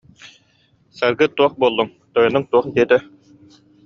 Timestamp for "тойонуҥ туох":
2.13-2.65